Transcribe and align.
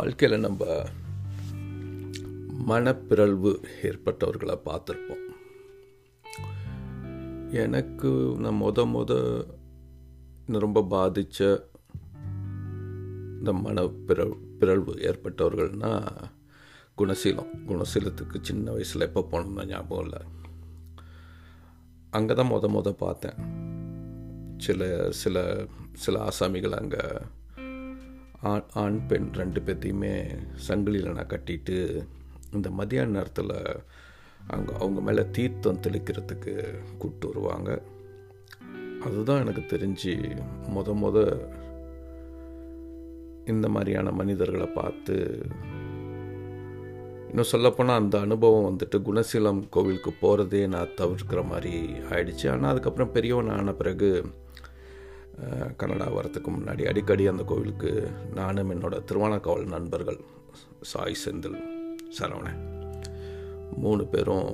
வாழ்க்கையில் 0.00 0.44
நம்ம 0.44 0.64
மனப்பிறழ்வு 2.68 3.50
ஏற்பட்டவர்களை 3.82 4.54
பார்த்துருப்போம். 4.66 5.24
எனக்கு 7.62 8.10
நான் 8.38 8.60
முத 8.62 8.84
முத 8.92 9.12
ரொம்ப 10.58 10.82
பாதித்த 10.84 11.48
இந்த 13.38 13.52
மனப்பிறழ் 13.66 14.34
பிறழ்வு 14.58 14.94
ஏற்பட்டவர்கள்னா 15.08 15.92
குணசீலம். 16.98 17.52
குணசீலத்துக்கு 17.66 18.40
சின்ன 18.42 18.70
வயசில் 18.70 19.06
எப்போ 19.08 19.24
போனோம்னா 19.32 19.66
ஞாபகம் 19.66 20.04
இல்லை. 20.04 20.22
அங்கே 22.10 22.34
தான் 22.34 22.52
முத 22.52 22.70
முத 22.76 22.92
பார்த்தேன். 22.92 23.38
சில 24.56 25.12
சில 25.12 25.66
சில 25.92 26.28
ஆசாமிகள் 26.28 26.80
அங்கே 26.80 27.04
ஆண் 28.42 28.64
ஆண் 28.72 29.06
பெண் 29.06 29.28
ரெண்டு 29.32 29.60
பேர்த்தையுமே 29.60 30.38
சங்கிலியில் 30.68 31.12
நான் 31.12 31.26
கட்டிட்டு 31.26 32.06
இந்த 32.52 32.70
மதியான 32.70 33.06
நேரத்தில் 33.06 33.50
அவங்க 34.46 34.72
அவங்க 34.78 35.00
மேலே 35.00 35.24
தீர்த்தம் 35.30 35.80
தெளிக்கிறதுக்கு 35.80 36.54
கூப்பிட்டு 36.98 37.26
வருவாங்க. 37.26 37.82
அதுதான் 39.02 39.46
எனக்கு 39.46 39.76
தெரிஞ்சு 39.76 40.14
முத 40.74 40.94
முத 41.02 41.18
இந்த 43.44 43.68
மாதிரியான 43.68 44.10
மனிதர்களை 44.10 44.66
பார்த்து 44.66 45.16
இன்னும் 47.28 47.50
சொல்லப்போனால் 47.52 48.00
அந்த 48.00 48.20
அனுபவம் 48.20 48.76
வந்துட்டு 48.76 48.98
குணசீலம் 48.98 49.68
கோவிலுக்கு 49.70 50.12
போகிறதே 50.12 50.66
நான் 50.66 50.96
தவிர்க்கிற 50.96 51.46
மாதிரி 51.48 51.74
ஆயிடுச்சு. 52.10 52.50
ஆனால் 52.50 52.70
அதுக்கப்புறம் 52.70 53.12
பெரியவன் 53.12 53.48
ஆன 53.48 53.72
பிறகு 53.72 54.26
கனடா 55.76 56.06
வரத்துக்கு 56.06 56.50
முன்னாடி 56.56 56.82
அடிக்கடி 56.88 57.26
அந்த 57.26 57.42
கோவிலுக்கு 57.42 58.10
நானும் 58.34 58.70
என்னோட 58.70 58.96
திருவானக்காவல் 59.10 59.74
நண்பர்கள் 59.76 60.20
சாய் 60.80 61.22
செந்தில் 61.24 61.58
சரவணன் 62.18 62.60
மூணு 63.76 64.04
பேரும் 64.06 64.48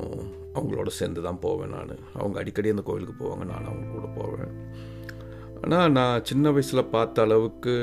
அவங்களோட 0.55 0.87
சேர்ந்து 0.87 1.23
தான் 1.23 1.41
போவேன் 1.41 1.69
நான். 1.69 1.99
அவங்க 2.15 2.39
அடிக்கடி 2.39 2.69
அந்த 2.71 2.83
கோவிலுக்கு 2.83 3.15
போவாங்க 3.25 3.45
நான் 3.45 3.69
அவங்க 3.71 3.87
கூட 3.91 4.07
போவேன். 4.21 4.53
ஆனால் 5.63 5.93
நான் 5.93 6.25
சின்ன 6.25 6.51
வயசில் 6.51 6.91
பார்த்த 6.91 7.23
அளவுக்கு 7.23 7.75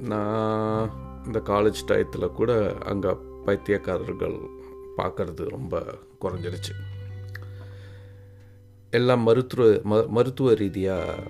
நான் 0.00 0.90
இந்த 1.26 1.40
காலேஜ் 1.46 1.80
டயத்தில் 1.88 2.36
கூட 2.40 2.74
அங்கே 2.84 3.12
பைத்தியக்காரர்கள் 3.46 4.36
பார்க்கறது 4.96 5.48
ரொம்ப 5.48 5.84
குறைஞ்சிருச்சு. 6.24 6.74
எல்லாம் 8.90 9.22
மருத்துவ 9.22 9.68
ம 9.90 10.08
மருத்துவ 10.08 10.54
ரீதியாக 10.54 11.22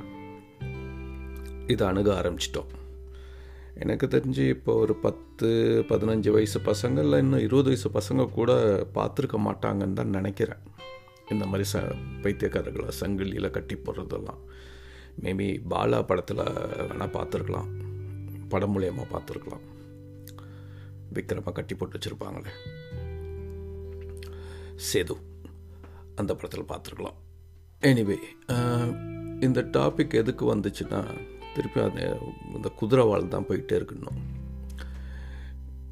இதை 1.67 1.87
அணுக 1.87 2.09
ஆரம்பிச்சிட்டோம். 2.21 2.71
எனக்கு 3.75 4.07
தெரிஞ்சு 4.07 4.49
இப்போ 4.49 4.75
ஒரு 4.75 4.95
பத்து 4.95 5.49
பதினஞ்சு 5.89 6.31
வயசு 6.31 6.61
பசங்களில் 6.61 7.19
இன்னும் 7.19 7.45
இருபது 7.47 7.69
வயசு 7.71 7.89
பசங்க 7.99 8.31
கூட 8.31 8.53
பார்த்துருக்க 8.95 9.39
மாட்டாங்கன்னு 9.49 9.93
தான் 9.93 10.15
நினைக்கிறேன். 10.19 10.63
இந்த 11.31 11.45
மாதிரி 11.47 11.69
ச 11.73 11.81
பைத்தியக்காரர்களை 12.23 12.89
சங்கிலியில் 13.01 13.51
கட்டி 13.51 13.77
போடுறதெல்லாம். 13.77 14.41
மேபி 15.23 15.47
பாலா 15.73 16.03
படத்தில் 16.07 16.43
வேணால் 16.89 17.15
பார்த்துருக்கலாம். 17.19 17.71
படம் 18.49 18.73
மூலியமாக 18.75 19.07
பார்த்துருக்கலாம். 19.15 19.65
விக்ரமாக 21.17 21.53
கட்டி 21.53 21.75
போட்டு 21.75 21.99
வச்சுருப்பாங்களே. 21.99 22.53
சேது 24.89 25.17
அந்த 26.15 26.35
படத்தில் 26.35 26.71
பார்த்துருக்கலாம். 26.73 27.19
எனிவே 27.91 28.19
இந்த 29.47 29.61
டாபிக் 29.77 30.19
எதுக்கு 30.21 30.55
வந்துச்சுன்னா 30.55 31.01
திருப்பி 31.55 31.81
அந்த 31.81 32.19
இந்த 32.55 32.69
குதிரைவாள் 32.81 33.33
தான் 33.35 33.47
போயிட்டே 33.49 33.75
இருக்கணும். 33.81 34.21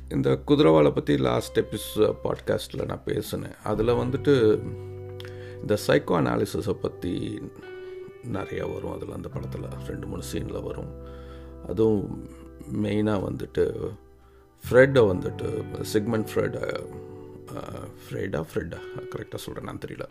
இந்த 0.09 0.31
குதிரைவாளை 0.49 0.91
பற்றி 0.91 1.17
லாஸ்ட் 1.17 1.59
எபிஸ் 1.59 1.91
பாட்காஸ்ட்டில் 2.25 2.89
நான் 2.91 3.05
பேசினேன். 3.05 3.57
அதில் 3.65 3.99
வந்துட்டு 4.03 4.35
இந்த 5.61 5.75
சைக்கோ 5.87 6.15
அனாலிசிஸை 6.21 6.75
பற்றி 6.85 7.13
நிறையா 8.37 8.65
வரும். 8.73 8.93
அதில் 8.93 9.17
அந்த 9.19 9.29
படத்தில் 9.29 9.69
ரெண்டு 9.89 10.07
மூணு 10.07 10.23
சீனில் 10.33 10.67
வரும். 10.69 10.91
அதுவும் 11.69 12.03
மெயினாக 12.85 13.25
வந்துட்டு 13.29 13.65
ஃப்ரெட்டை 14.65 15.03
வந்துட்டு 15.13 15.49
சிக்மெண்ட் 15.93 16.31
ஃப்ரெட்டை 16.33 16.65
ஃப்ரெட்டா 18.03 18.41
ஃப்ரெட்டா 18.49 18.81
கரெக்டாக 19.13 19.41
சொல்கிறேன் 19.45 19.69
நான் 19.71 19.85
தெரியல. 19.85 20.05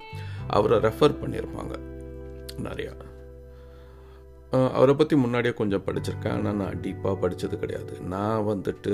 அவரை 0.48 0.78
ரெஃபர் 0.88 1.20
பண்ணியிருப்பாங்க 1.22 1.76
நிறையா. 2.68 2.94
அவரை 4.52 4.96
பற்றி 4.96 5.16
முன்னாடியே 5.16 5.54
கொஞ்சம் 5.54 5.84
படிச்சிருக்கேன். 5.88 6.38
ஆனால் 6.38 6.56
நான் 6.56 6.80
டீப்பாக 6.82 7.16
படித்தது 7.16 7.60
கிடையாது. 7.60 7.94
நான் 8.02 8.48
வந்துட்டு 8.48 8.94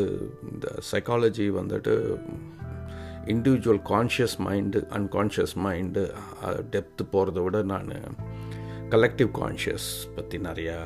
இந்த 0.52 0.68
சைக்காலஜி 0.92 1.46
வந்துட்டு 1.60 1.94
individual 3.28 3.82
conscious 3.90 4.36
mind 4.48 4.80
unconscious 4.90 5.56
mind 5.66 6.02
depth 6.74 7.04
போகிறத 7.12 7.44
விட 7.44 7.64
நான் 7.64 7.94
கலெக்டிவ் 8.90 9.30
கான்ஷியஸ் 9.42 9.88
பற்றி 10.16 10.38
நிறையா 10.40 10.78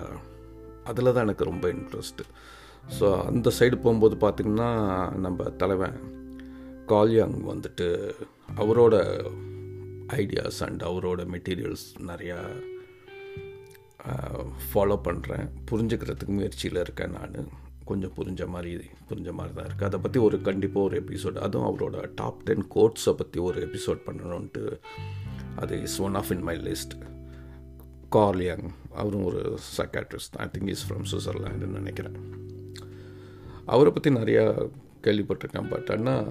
அதில் 0.83 1.13
தான் 1.13 1.23
எனக்கு 1.23 1.43
ரொம்ப 1.43 1.67
இன்ட்ரெஸ்ட்டு 1.69 2.25
ஸோ 2.99 3.25
அந்த 3.25 3.51
சைடு 3.59 3.75
போகும்போது 3.75 4.15
பார்த்திங்கன்னா 4.15 4.69
நம்ம 5.15 5.43
தலைவன் 5.43 5.97
கால்யாங் 6.87 7.37
வந்துட்டு 7.51 7.87
அவரோட 8.57 8.95
ஐடியாஸ் 10.07 10.61
அண்ட் 10.67 10.83
அவரோட 10.83 11.25
மெட்டீரியல்ஸ் 11.25 11.87
நிறையா 12.01 12.39
ஃபாலோ 14.67 14.97
பண்ணுறேன் 15.07 15.47
புரிஞ்சுக்கிறதுக்கு 15.71 16.37
முயற்சியில் 16.39 16.79
இருக்கேன் 16.79 17.11
நான். 17.11 17.67
கொஞ்சம் 17.89 18.13
புரிஞ்ச 18.17 18.47
மாதிரி 18.47 18.71
புரிஞ்ச 19.09 19.29
மாதிரி 19.31 19.53
தான் 19.55 19.67
இருக்குது 19.67 19.87
அதை 19.89 19.99
பற்றி 19.99 20.19
ஒரு 20.19 20.41
கண்டிப்பாக 20.41 20.87
ஒரு 20.87 20.95
எபிசோட் 21.01 21.37
அதுவும் 21.45 21.67
அவரோட 21.69 22.09
டாப் 22.15 22.43
டென் 22.43 22.65
கோட்ஸை 22.75 23.13
பற்றி 23.13 23.39
ஒரு 23.39 23.67
எபிசோட் 23.67 24.01
பண்ணணுன்ட்டு 24.07 24.63
அது 25.55 25.81
is 25.81 26.01
one 26.01 26.15
of 26.15 26.31
in 26.31 26.43
my 26.49 26.55
list 26.57 26.93
Carl Jung 28.11 28.67
அவரும் 28.93 29.23
ஒரு 29.23 29.59
psychiatrist 29.77 30.37
I 30.37 30.47
think 30.53 30.67
is 30.67 30.85
from 30.87 31.07
சுவிட்சர்லாண்டுன்னு 31.11 31.79
நினைக்கிறேன். 31.81 32.17
அவரை 33.65 33.91
பற்றி 33.91 34.09
நிறையா 34.09 34.45
கேள்விப்பட்டிருக்கேன். 35.03 35.69
பட் 35.69 35.89
ஆனால் 35.95 36.25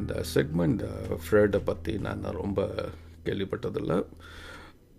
இந்த 0.00 0.24
செக்மெண்ட் 0.34 0.82
ஃப்ரெட்டை 1.24 1.62
பற்றி 1.64 1.98
நான் 1.98 2.22
ரொம்ப 2.22 2.88
கேள்விப்பட்டதில்லை. 3.24 4.04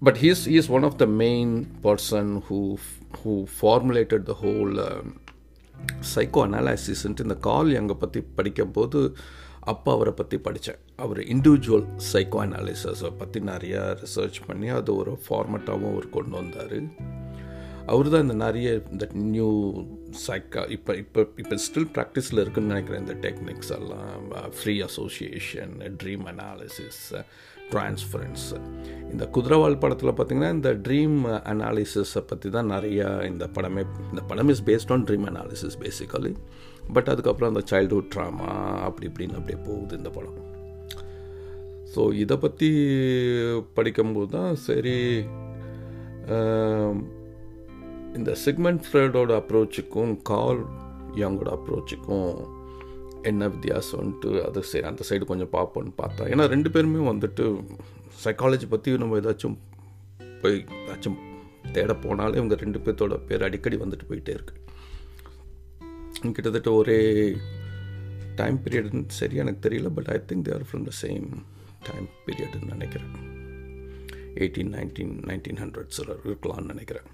But 0.01 0.17
he's 0.17 0.45
he's 0.45 0.69
one 0.69 0.83
of 0.83 0.97
the 0.97 1.07
main 1.07 1.65
person 1.81 2.41
who 2.41 2.77
who 3.23 3.45
formulated 3.45 4.25
the 4.25 4.33
whole 4.33 4.79
uh, 4.79 5.03
psychoanalysis 6.01 7.05
இந்த 7.05 7.35
கால் 7.35 7.71
எங்கே 7.71 7.93
பற்றி 7.93 8.21
படிக்கும்போது 8.35 9.15
அப்போ 9.61 9.91
அவரை 9.91 10.13
பற்றி 10.13 10.37
படித்தேன் 10.37 10.77
அவர் 10.95 11.19
இண்டிவிஜுவல் 11.19 11.87
சைக்கோ 12.13 12.39
அனாலிசஸை 12.41 13.17
பற்றி 13.17 13.39
நிறையா 13.41 13.97
ரிசர்ச் 14.03 14.39
பண்ணி 14.47 14.67
அது 14.67 14.95
ஒரு 14.95 15.19
ஃபார்மெட்டாகவும் 15.29 15.91
அவர் 15.91 16.09
கொண்டு 16.09 16.35
வந்தார். 16.35 16.77
அவர் 17.85 18.09
தான் 18.09 18.21
இந்த 18.21 18.33
நிறைய 18.33 18.81
இந்த 18.91 19.09
நியூ 19.13 19.49
சைக்கா 20.27 20.69
இப்போ 20.69 20.95
இப்போ 20.95 21.25
இப்போ 21.37 21.55
ஸ்டில் 21.55 21.89
ப்ராக்டிஸில் 21.95 22.39
இருக்குன்னு 22.39 22.73
நினைக்கிறேன் 22.73 23.07
இந்த 23.07 23.13
டெக்னிக்ஸ் 23.13 23.71
எல்லாம் 23.71 24.51
free 24.51 24.81
association 24.81 25.97
dream 26.03 26.25
analysis 26.25 27.03
transference 27.71 28.53
இந்த 29.11 29.29
குதிரவால் 29.33 29.79
படத்தில் 29.79 30.09
பார்த்திங்கன்னா 30.09 30.49
இந்த 30.49 30.73
ட்ரீம் 30.73 31.25
அனாலிசிஸை 31.45 32.21
பற்றி 32.27 32.49
தான் 32.49 32.71
நிறையா 32.71 33.25
இந்த 33.25 33.49
படமே 33.53 33.83
இந்த 34.11 34.21
படம் 34.27 34.49
is 34.49 34.63
based 34.65 34.91
on 34.91 35.03
dream 35.03 35.25
analysis 35.25 35.77
basically 35.79 36.35
but 36.93 37.09
அதுக்கப்புறம் 37.09 37.55
அந்த 37.55 37.63
சைல்டுஹுட் 37.71 38.11
ட்ராமா 38.15 38.49
அப்படி 38.79 39.07
இப்படின்னு 39.07 39.33
அப்படியே 39.33 39.59
போகுது 39.65 39.97
இந்த 39.97 40.09
படம். 40.09 40.39
ஸோ 41.95 42.13
இதை 42.13 42.37
பற்றி 42.37 42.69
படிக்கும்போது 43.73 44.29
தான் 44.29 44.55
சரி 44.55 44.97
இந்த 48.15 48.35
செக்மெண்ட் 48.45 48.83
ஃப்ரெடோட 48.91 49.31
அப்ரோச்சுக்கும் 49.39 50.21
கால் 50.21 50.61
யங்கோட 51.15 51.49
அப்ரோச்சுக்கும் 51.55 52.54
என்ன 53.29 53.47
வித்தியாசம்ன்ட்டு 53.53 54.29
அது 54.47 54.63
சரி 54.71 54.85
அந்த 54.89 55.03
சைடு 55.09 55.23
கொஞ்சம் 55.31 55.53
பார்ப்போன்னு 55.55 55.93
பார்த்தா. 56.01 56.23
ஏன்னா 56.33 56.45
ரெண்டு 56.53 56.69
பேருமே 56.75 56.99
வந்துட்டு 57.11 57.45
சைக்காலஜி 58.23 58.67
பற்றி 58.73 58.97
நம்ம 59.03 59.19
ஏதாச்சும் 59.21 59.57
போய் 60.41 60.57
ஏதாச்சும் 60.81 61.17
தேட 61.75 61.93
போனாலே 62.05 62.35
இவங்க 62.39 62.55
ரெண்டு 62.63 62.79
பேர்த்தோட 62.85 63.15
பேர் 63.29 63.45
அடிக்கடி 63.47 63.77
வந்துட்டு 63.83 64.07
போயிட்டே 64.09 64.35
இருக்கு. 64.37 64.55
கிட்டத்தட்ட 66.35 66.69
ஒரே 66.81 66.99
டைம் 68.35 68.57
பீரியட்னு 68.63 69.03
சரி 69.19 69.35
எனக்கு 69.43 69.69
தெரியல 69.69 69.89
but 69.97 70.09
I 70.15 70.17
think 70.29 70.47
there 70.49 70.67
from 70.69 70.85
the 70.89 70.93
same 71.01 71.27
time 71.89 72.07
பீரியடுன்னு 72.25 72.71
நினைக்கிறேன். 72.75 73.13
எயிட்டீன் 74.41 74.71
நைன்டீன் 74.77 75.13
நைன்டீன் 75.29 75.61
ஹண்ட்ரட்ஸில் 75.63 76.13
இருக்கலாம்னு 76.25 76.71
நினைக்கிறேன். 76.73 77.09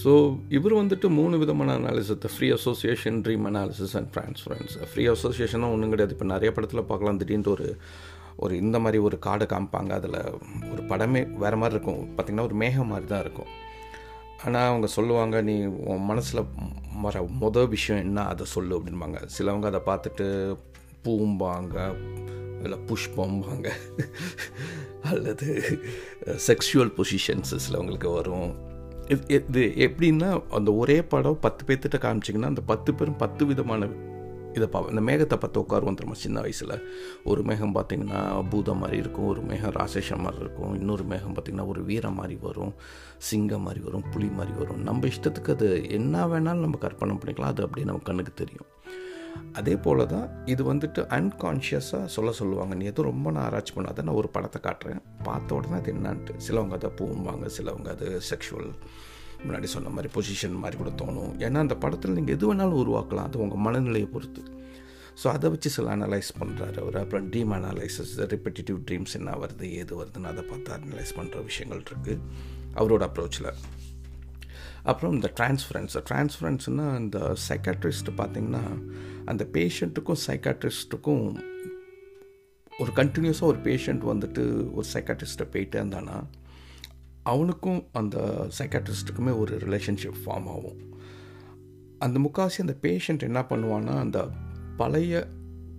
ஸோ 0.00 0.12
இவர் 0.56 0.74
வந்துட்டு 0.80 1.06
மூணு 1.18 1.34
விதமான 1.42 1.74
அனாலிசத்தை 1.78 2.28
free 2.34 2.48
association 2.56 3.18
dream 3.24 3.44
analysis 3.50 3.94
and 3.98 4.10
transference 4.14 4.74
free 4.90 5.04
அசோசியேஷனும் 5.14 5.72
ஒன்றும் 5.74 5.92
கிடையாது. 5.92 6.14
இப்போ 6.16 6.28
நிறைய 6.32 6.50
படத்தில் 6.56 6.88
பார்க்கலாம். 6.90 7.20
திடீர்னு 7.22 7.52
ஒரு 7.56 7.68
ஒரு 8.44 8.54
இந்த 8.62 8.76
மாதிரி 8.84 8.98
ஒரு 9.08 9.16
காடை 9.26 9.46
காமிப்பாங்க. 9.52 9.92
அதில் 9.98 10.18
ஒரு 10.72 10.82
படமே 10.90 11.22
வேறு 11.42 11.58
மாதிரி 11.60 11.74
இருக்கும். 11.76 12.02
பார்த்திங்கன்னா 12.16 12.48
ஒரு 12.48 12.56
மேகம் 12.62 12.90
மாதிரி 12.92 13.06
தான் 13.12 13.22
இருக்கும். 13.24 13.50
ஆனால் 14.44 14.68
அவங்க 14.70 14.88
சொல்லுவாங்க 14.96 15.36
நீ 15.48 15.54
உன் 15.90 16.06
மனசில் 16.10 16.42
வர 17.04 17.22
மொதல் 17.42 17.72
விஷயம் 17.76 18.02
என்ன? 18.06 18.24
அதை 18.32 18.46
சொல்லு 18.54 18.78
அப்படின்பாங்க. 18.78 19.20
சிலவங்க 19.36 19.66
அதை 19.72 19.82
பார்த்துட்டு 19.90 20.26
பூம்பாங்க. 21.06 21.76
இல்லை 22.64 22.78
புஷ்பம்பாங்க. 22.88 23.68
அல்லது 25.10 25.48
செக்ஷுவல் 26.48 26.94
பொசிஷன்ஸ் 26.98 27.52
சிலவங்களுக்கு 27.66 28.10
வரும். 28.20 28.50
இது 29.08 29.62
எப்படின்னா 29.86 30.28
அந்த 30.50 30.70
ஒரே 30.72 31.02
படம் 31.02 31.40
பத்து 31.40 31.62
பேர்த்திட்ட 31.66 31.98
காமிச்சிங்கன்னா 32.04 32.50
அந்த 32.52 32.62
பத்து 32.70 32.90
பேரும் 32.94 33.16
பத்து 33.16 33.42
விதமான 33.46 33.88
இதை 34.56 34.66
பா 34.66 34.78
இந்த 34.90 35.00
மேகத்தை 35.08 35.36
பார்த்து 35.36 35.60
உட்காருவோம் 35.60 35.94
திரும்ப 35.94 36.14
சின்ன 36.14 36.40
வயசில். 36.40 36.74
ஒரு 37.24 37.40
மேகம் 37.42 37.74
பார்த்திங்கன்னா 37.74 38.20
பூதம் 38.50 38.80
மாதிரி 38.82 38.96
இருக்கும் 39.02 39.26
ஒரு 39.26 39.40
மேகம் 39.40 39.74
ராசேஷம் 39.78 40.22
மாதிரி 40.26 40.40
இருக்கும் 40.44 40.74
இன்னொரு 40.74 41.04
மேகம் 41.04 41.34
பார்த்திங்கன்னா 41.34 41.66
ஒரு 41.66 41.82
வீரம் 41.82 42.14
மாதிரி 42.14 42.36
வரும் 42.42 42.72
சிங்கம் 43.28 43.62
மாதிரி 43.62 43.82
வரும் 43.84 44.06
புலி 44.12 44.28
மாதிரி 44.38 44.54
வரும். 44.58 44.82
நம்ம 44.82 45.06
இஷ்டத்துக்கு 45.06 45.54
அது 45.56 45.68
என்ன 45.90 46.26
வேணாலும் 46.26 46.64
நம்ம 46.66 46.80
கற்பனை 46.86 47.16
பண்ணிக்கலாம். 47.16 47.52
அது 47.54 47.64
அப்படியே 47.64 47.88
நம்ம 47.90 48.02
கண்ணுக்கு 48.04 48.34
தெரியும். 48.42 48.68
அதே 49.58 49.74
போல் 49.84 50.02
தான் 50.12 50.26
இது 50.52 50.62
வந்துட்டு 50.72 51.00
அன்கான்ஷியஸாக 51.18 52.10
சொல்ல 52.14 52.30
சொல்லுவாங்க. 52.40 52.72
நீ 52.80 52.84
எதுவும் 52.92 53.08
ரொம்ப 53.10 53.30
நான் 53.34 53.46
ஆராய்ச்சி 53.48 53.74
பண்ணாத 53.76 54.04
நான் 54.06 54.18
ஒரு 54.22 54.28
படத்தை 54.36 54.60
காட்டுறேன். 54.66 55.00
பார்த்த 55.28 55.58
உடனே 55.58 55.76
அது 55.80 55.92
என்னான்ட்டு. 55.96 56.34
சிலவங்க 56.46 56.76
அதை 56.80 56.90
பூம்பாங்க 57.00 57.48
சிலவங்க 57.58 57.90
அது 57.96 58.08
செக்ஷுவல் 58.30 58.70
முன்னாடி 59.44 59.68
சொன்ன 59.76 59.92
மாதிரி 59.96 60.10
பொசிஷன் 60.16 60.60
மாதிரி 60.64 60.76
கூட 60.82 60.90
தோணும். 61.02 61.32
ஏன்னா 61.46 61.58
அந்த 61.66 61.76
படத்தில் 61.84 62.16
நீங்கள் 62.18 62.36
எது 62.36 62.46
வேணாலும் 62.50 62.80
உருவாக்கலாம். 62.82 63.28
அது 63.30 63.42
உங்கள் 63.46 63.62
மனநிலையை 63.66 64.08
பொறுத்து. 64.14 64.42
ஸோ 65.20 65.26
அதை 65.36 65.46
வச்சு 65.52 65.68
சில 65.76 65.90
அனலைஸ் 65.96 66.30
பண்ணுறாரு 66.40 66.78
அவர். 66.82 66.96
அப்புறம் 67.02 67.26
ட்ரீம் 67.32 67.52
அனலைசஸ் 67.58 68.14
ரிப்பிட்டிவ் 68.34 68.78
ட்ரீம்ஸ் 68.88 69.16
என்ன 69.18 69.36
வருது 69.42 69.66
ஏது 69.80 69.92
வருதுன்னு 70.00 70.30
அதை 70.32 70.44
பார்த்து 70.50 70.70
அனலைஸ் 70.78 71.16
பண்ணுற 71.18 71.44
விஷயங்கள் 71.50 71.82
இருக்குது 71.86 72.14
அவரோட 72.80 73.02
அப்ரோச்சில் 73.10 73.50
அப்புறம் 74.86 75.14
இந்த 75.14 75.32
டிரான்ஸ்ஃபரன்ஸ் 75.40 75.96
டிரான்ஸ்ஃபரன்ஸ்னால் 76.10 76.98
இந்த 76.98 77.34
சைக்காட்ரிஸ்ட் 77.48 78.10
பார்த்திங்கன்னா 78.16 78.90
அந்த 79.24 79.48
பேஷண்ட்டுக்கும் 79.52 80.16
சைக்காட்ரிஸ்ட்டுக்கும் 80.26 81.40
ஒரு 82.78 82.92
கண்டினியூஸாக 82.92 83.40
ஒரு 83.40 83.58
பேஷண்ட் 83.58 84.00
வந்துட்டு 84.06 84.72
ஒரு 84.72 84.86
சைக்காட்ரிஸ்ட்டை 84.92 85.46
போயிட்டே 85.50 85.76
இருந்தானா 85.76 86.26
அவனுக்கும் 87.22 87.88
அந்த 87.92 88.46
சைக்காட்ரிஸ்ட்டுக்குமே 88.58 89.38
ஒரு 89.38 89.56
ரிலேஷன்ஷிப் 89.56 90.18
ஃபார்ம் 90.24 90.48
ஆகும். 90.48 90.80
அந்த 91.98 92.20
முக்காசி 92.20 92.60
அந்த 92.60 92.76
பேஷண்ட் 92.82 93.18
என்ன 93.18 93.40
பண்ணுவான்னா 93.40 93.98
அந்த 93.98 94.28
பழைய 94.76 95.28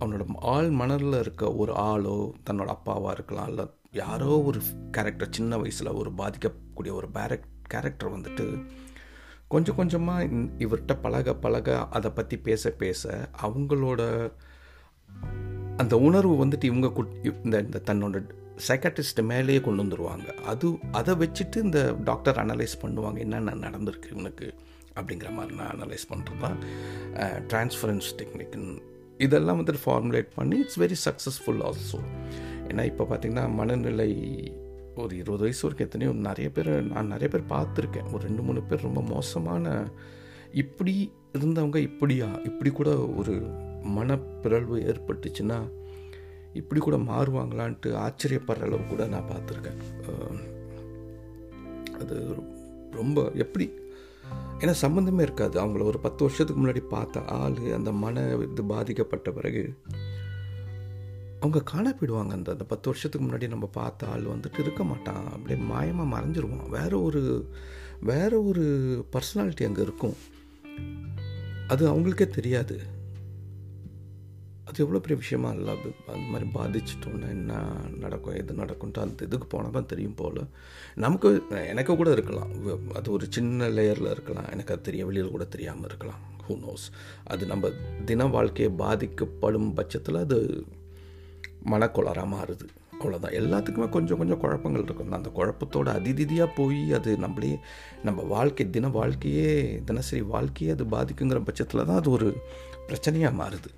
அவனோட 0.00 0.24
ஆள் 0.34 0.70
மணலில் 0.70 1.20
இருக்க 1.20 1.54
ஒரு 1.54 1.72
ஆளோ 1.72 2.32
தன்னோட 2.50 2.74
அப்பாவாக 2.74 3.10
இருக்கலாம் 3.10 3.48
இல்லை 3.48 3.70
யாரோ 3.92 4.42
ஒரு 4.42 4.60
கேரக்டர் 4.90 5.28
சின்ன 5.30 5.56
வயசில் 5.56 5.88
ஒரு 5.88 6.10
பாதிக்கக்கூடிய 6.10 6.92
ஒரு 6.92 7.08
பேரக் 7.10 7.46
கேரக்டர் 7.62 8.18
வந்துட்டு 8.18 8.66
கொஞ்சம் 9.48 9.76
கொஞ்சமாக 9.76 10.24
இவர்கிட்ட 10.58 10.94
பழக 11.02 11.34
பழக 11.34 11.88
அதை 11.88 12.10
பற்றி 12.10 12.36
பேச 12.38 12.70
பேச 12.70 13.28
அவங்களோட 13.42 14.02
அந்த 15.76 15.98
உணர்வு 15.98 16.34
வந்துட்டு 16.44 16.64
இவங்க 16.64 16.88
இந்த 17.22 17.56
இந்த 17.60 17.80
தன்னோட 17.86 18.22
சைக்காட்டிஸ்ட் 18.68 19.20
மேலேயே 19.22 19.60
கொண்டு 19.60 19.82
வந்துடுவாங்க 19.82 20.28
அது 20.46 20.68
அதை 20.92 21.14
வச்சுட்டு 21.14 21.56
இந்த 21.56 21.80
டாக்டர் 22.04 22.36
அனலைஸ் 22.36 22.76
பண்ணுவாங்க 22.82 23.18
என்னென்ன 23.18 23.56
நடந்திருக்கு 23.60 24.12
இவனுக்கு 24.12 24.54
அப்படிங்கிற 24.94 25.30
மாதிரி 25.32 25.54
நான் 25.54 25.74
அனலைஸ் 25.76 26.06
பண்ணுறது 26.10 26.40
தான் 26.40 26.58
டிரான்ஸ்ஃபரன்ஸ் 27.46 28.08
டெக்னிக்னு 28.16 28.78
இதெல்லாம் 29.18 29.58
வந்துட்டு 29.60 29.84
ஃபார்முலேட் 29.84 30.30
பண்ணி 30.34 30.58
இட்ஸ் 30.58 30.80
வெரி 30.80 30.98
சக்ஸஸ்ஃபுல் 31.04 31.62
ஆல்சோ 31.62 32.00
ஏன்னா 32.68 32.84
இப்போ 32.84 33.04
பார்த்திங்கன்னா 33.04 33.46
மனநிலை 33.52 34.10
ஒரு 35.04 35.14
இருபது 35.22 35.42
வயசு 35.42 35.62
வரைக்கும் 35.66 35.88
எத்தனையோ 35.88 36.12
நிறைய 36.28 36.48
பேர் 36.56 36.70
நான் 36.92 37.12
நிறைய 37.14 37.28
பேர் 37.28 37.50
பார்த்துருக்கேன். 37.54 38.08
ஒரு 38.12 38.22
ரெண்டு 38.26 38.42
மூணு 38.42 38.60
பேர் 38.62 38.86
ரொம்ப 38.88 39.02
மோசமான 39.14 39.74
இப்படி 40.62 40.94
இருந்தவங்க 41.38 41.76
இப்படியா? 41.88 42.28
இப்படி 42.44 42.70
கூட 42.70 42.90
ஒரு 43.20 43.34
மனப்பிறழ்வு 43.96 44.76
ஏற்பட்டுச்சுன்னா 44.90 45.58
இப்படி 46.52 46.80
கூட 46.80 46.96
மாறுவாங்களான்ட்டு 47.10 47.88
ஆச்சரியப்படுற 48.04 48.66
அளவு 48.68 48.84
கூட 48.88 49.06
நான் 49.06 49.28
பார்த்துருக்கேன். 49.32 49.80
அது 52.00 52.16
ரொம்ப 52.90 53.18
எப்படி? 53.44 53.66
ஏன்னா 54.60 54.74
சம்மந்தமே 54.82 55.20
இருக்காது. 55.20 55.56
அவங்கள 55.62 55.82
ஒரு 55.90 55.98
பத்து 55.98 56.24
வருஷத்துக்கு 56.24 56.62
முன்னாடி 56.62 56.82
பார்த்த 56.94 57.20
ஆள் 57.40 57.58
அந்த 57.72 57.92
மன 58.04 58.24
இது 58.50 58.64
பாதிக்கப்பட்ட 58.64 59.30
பிறகு 59.30 59.62
அவங்க 61.40 61.62
காண 61.62 61.86
போயிடுவாங்க. 61.90 62.32
அந்த 62.32 62.52
அந்த 62.52 62.64
பத்து 62.64 62.88
வருஷத்துக்கு 62.88 63.26
முன்னாடி 63.28 63.48
நம்ம 63.48 63.66
பார்த்த 63.66 64.06
ஆள் 64.06 64.24
வந்துட்டு 64.24 64.58
இருக்க 64.58 64.84
மாட்டான். 64.84 65.26
அப்படியே 65.26 65.58
மாயமாக 65.70 66.12
மறைஞ்சிருவான். 66.14 66.68
வேற 66.68 67.00
ஒரு 67.00 67.22
வேற 68.00 68.42
ஒரு 68.42 68.64
பர்சனாலிட்டி 69.12 69.64
அங்கே 69.64 69.82
இருக்கும். 69.82 70.16
அது 71.66 71.82
அவங்களுக்கே 71.92 72.28
தெரியாது. 72.28 72.76
அது 74.64 74.82
எவ்வளோ 74.84 75.00
பெரிய 75.00 75.18
விஷயமா 75.20 75.50
இல்லை. 75.50 75.74
அந்த 76.06 76.26
மாதிரி 76.32 76.50
பாதிச்சிட்டோன்னா 76.54 77.28
என்ன 77.28 77.52
நடக்கும்? 77.98 78.34
எது 78.34 78.54
நடக்கும்ட்டு 78.54 79.00
அந்த 79.00 79.24
இதுக்கு 79.24 79.46
போனால் 79.46 79.70
தான் 79.70 79.86
தெரியும் 79.86 80.14
போல். 80.14 80.40
நமக்கு 80.94 81.42
எனக்கு 81.50 81.96
கூட 81.96 82.10
இருக்கலாம். 82.12 82.50
அது 82.94 83.12
ஒரு 83.12 83.26
சின்ன 83.30 83.68
லேயரில் 83.68 84.10
இருக்கலாம். 84.10 84.48
எனக்கு 84.50 84.72
அது 84.72 84.82
தெரிய 84.82 85.04
வெளியில் 85.04 85.30
கூட 85.30 85.44
தெரியாமல் 85.44 85.84
இருக்கலாம். 85.84 86.20
ஹூ 86.48 86.54
நோஸ் 86.66 86.86
அது 87.24 87.46
நம்ம 87.46 87.70
தின 88.04 88.26
வாழ்க்கையை 88.26 88.74
பாதிக்கப்படும் 88.78 89.74
பட்சத்தில் 89.74 90.14
அது 90.14 90.66
மனக்குளராக 91.72 92.28
மாறுது. 92.34 92.66
அவ்வளோதான் 93.00 93.34
எல்லாத்துக்குமே 93.40 93.88
கொஞ்சம் 93.96 94.18
கொஞ்சம் 94.20 94.40
குழப்பங்கள் 94.44 94.84
இருக்கும். 94.86 95.12
அந்த 95.18 95.30
குழப்பத்தோட 95.38 95.88
அதிதிதியாக 95.98 96.54
போய் 96.56 96.80
அது 96.98 97.10
நம்மளே 97.24 97.52
நம்ம 98.06 98.22
வாழ்க்கை 98.22 98.64
தின 98.76 98.88
வாழ்க்கையே 98.96 99.50
தினசரி 99.90 100.22
வாழ்க்கையே 100.34 100.72
அது 100.76 100.86
பாதிக்குங்கிற 100.94 101.40
பட்சத்தில் 101.48 101.86
தான் 101.90 102.00
அது 102.02 102.10
ஒரு 102.10 102.30
பிரச்சனையாக 102.88 103.38
மாறுது. 103.42 103.70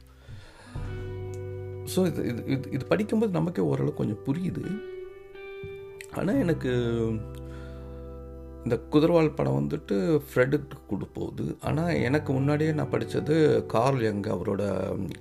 ஸோ 1.92 2.00
இது 2.10 2.22
இது 2.30 2.42
இது 2.54 2.66
இது 2.76 2.84
படிக்கும்போது 2.92 3.32
நமக்கே 3.38 3.62
ஓரளவு 3.70 3.98
கொஞ்சம் 4.00 4.24
புரியுது. 4.26 4.64
ஆனால் 6.18 6.40
எனக்கு 6.44 6.72
இந்த 8.64 8.76
குதிரவால் 8.92 9.36
படம் 9.36 9.58
வந்துட்டு 9.58 9.96
ஃப்ரெட்டுக்கு 10.26 10.78
கொடுப்போகுது 10.90 11.44
ஆனால் 11.68 11.98
எனக்கு 12.06 12.30
முன்னாடியே 12.32 12.72
நான் 12.78 12.92
படித்தது 12.94 13.34
கார்ல் 13.74 14.02
யங் 14.06 14.24
அவரோட 14.34 14.62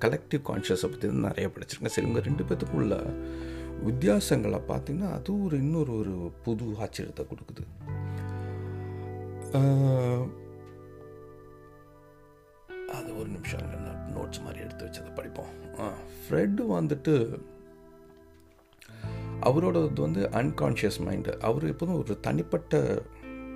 கலெக்டிவ் 0.03 0.41
கான்ஷியஸை 0.49 0.87
பற்றி 0.93 1.11
நிறைய 1.27 1.47
படிச்சிருக்கேன். 1.53 1.93
சரி 1.95 2.07
இவங்க 2.07 2.23
ரெண்டு 2.27 2.45
பேத்துக்குள்ள 2.49 2.95
வித்தியாசங்களை 3.87 4.59
பார்த்திங்கன்னா 4.71 5.11
அது 5.17 5.33
ஒரு 5.45 5.57
இன்னொரு 5.63 5.93
ஒரு 5.99 6.15
புது 6.45 6.65
ஆச்சரியத்தை 6.85 7.25
கொடுக்குது. 7.29 7.63
அது 12.97 13.09
ஒரு 13.19 13.29
நிமிஷம் 13.35 13.69
நோட்ஸ் 14.15 14.43
மாதிரி 14.43 14.59
எடுத்து 14.65 14.85
வச்சதை 14.87 15.13
படிப்போம். 15.19 15.53
ஃப்ரெட்டு 16.17 16.65
வந்துட்டு 16.77 17.15
அவரோடது 19.49 20.01
வந்து 20.07 20.21
அன்கான்ஷியஸ் 20.41 20.99
மைண்டு 21.07 21.33
அவர் 21.49 21.71
எப்போதும் 21.71 21.99
ஒரு 22.01 22.13
தனிப்பட்ட 22.27 22.81